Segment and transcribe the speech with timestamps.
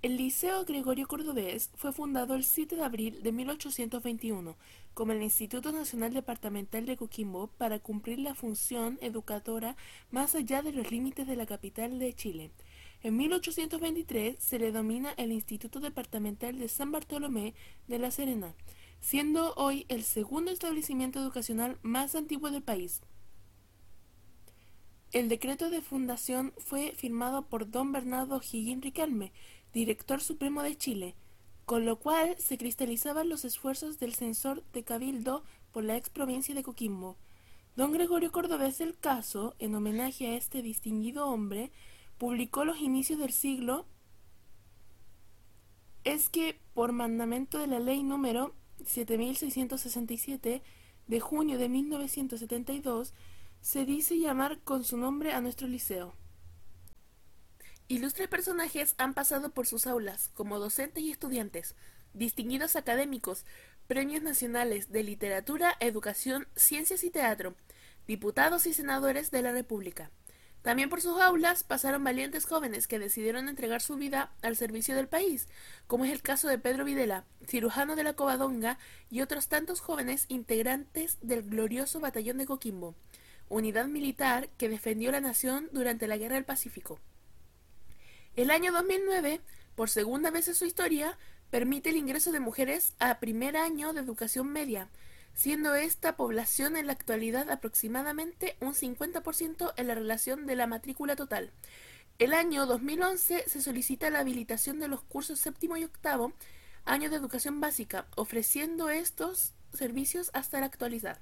[0.00, 4.56] El Liceo Gregorio Cordobés fue fundado el 7 de abril de 1821
[4.94, 9.76] como el Instituto Nacional Departamental de Coquimbo para cumplir la función educadora
[10.12, 12.52] más allá de los límites de la capital de Chile.
[13.02, 17.54] En 1823 se le domina el Instituto Departamental de San Bartolomé
[17.88, 18.54] de La Serena,
[19.00, 23.00] siendo hoy el segundo establecimiento educacional más antiguo del país.
[25.10, 29.32] El decreto de fundación fue firmado por don Bernardo Higgin Riquelme,
[29.72, 31.14] director supremo de Chile,
[31.64, 36.54] con lo cual se cristalizaban los esfuerzos del censor de Cabildo por la ex provincia
[36.54, 37.16] de Coquimbo.
[37.76, 41.70] Don Gregorio Cordobés del Caso, en homenaje a este distinguido hombre,
[42.18, 43.86] publicó los inicios del siglo
[46.04, 48.54] es que por mandamento de la ley número
[48.84, 50.62] 7667
[51.06, 53.12] de junio de 1972
[53.60, 56.14] se dice llamar con su nombre a nuestro liceo.
[57.90, 61.74] Ilustres personajes han pasado por sus aulas, como docentes y estudiantes,
[62.12, 63.46] distinguidos académicos,
[63.86, 67.54] premios nacionales de literatura, educación, ciencias y teatro,
[68.06, 70.10] diputados y senadores de la República.
[70.60, 75.08] También por sus aulas pasaron valientes jóvenes que decidieron entregar su vida al servicio del
[75.08, 75.48] país,
[75.86, 80.26] como es el caso de Pedro Videla, cirujano de la Covadonga, y otros tantos jóvenes
[80.28, 82.96] integrantes del glorioso Batallón de Coquimbo,
[83.48, 87.00] unidad militar que defendió la nación durante la Guerra del Pacífico.
[88.38, 89.40] El año 2009,
[89.74, 91.18] por segunda vez en su historia,
[91.50, 94.88] permite el ingreso de mujeres a primer año de educación media,
[95.34, 101.16] siendo esta población en la actualidad aproximadamente un 50% en la relación de la matrícula
[101.16, 101.50] total.
[102.20, 106.32] El año 2011 se solicita la habilitación de los cursos séptimo y octavo
[106.84, 111.18] año de educación básica, ofreciendo estos servicios hasta la actualidad.